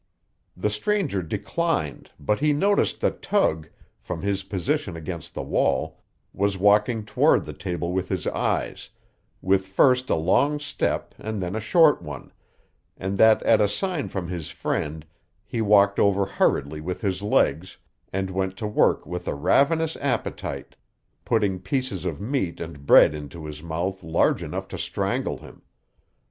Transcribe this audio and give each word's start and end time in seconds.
The 0.57 0.71
stranger 0.71 1.21
declined, 1.21 2.09
but 2.19 2.39
he 2.39 2.53
noticed 2.53 3.01
that 3.01 3.21
Tug, 3.21 3.67
from 3.99 4.23
his 4.23 4.41
position 4.41 4.95
against 4.95 5.35
the 5.35 5.43
wall, 5.43 6.01
was 6.33 6.57
walking 6.57 7.05
toward 7.05 7.45
the 7.45 7.53
table 7.53 7.91
with 7.93 8.09
his 8.09 8.25
eyes, 8.25 8.89
with 9.43 9.67
first 9.67 10.09
a 10.09 10.15
long 10.15 10.57
step 10.59 11.13
and 11.19 11.39
then 11.39 11.55
a 11.55 11.59
short 11.59 12.01
one, 12.01 12.33
and 12.97 13.15
that 13.19 13.43
at 13.43 13.61
a 13.61 13.67
sign 13.67 14.07
from 14.07 14.27
his 14.27 14.49
friend 14.49 15.05
he 15.45 15.61
walked 15.61 15.99
over 15.99 16.25
hurriedly 16.25 16.81
with 16.81 17.01
his 17.01 17.21
legs, 17.21 17.77
and 18.11 18.31
went 18.31 18.57
to 18.57 18.65
work 18.65 19.05
with 19.05 19.27
a 19.27 19.35
ravenous 19.35 19.95
appetite, 19.97 20.75
putting 21.25 21.59
pieces 21.59 22.05
of 22.05 22.19
meat 22.19 22.59
and 22.59 22.87
bread 22.87 23.13
into 23.13 23.45
his 23.45 23.61
mouth 23.61 24.01
large 24.01 24.41
enough 24.41 24.67
to 24.67 24.79
strangle 24.79 25.37
him. 25.37 25.61